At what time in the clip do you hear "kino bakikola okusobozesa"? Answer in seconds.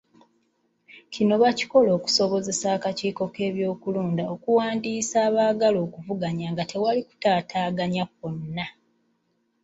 1.13-2.67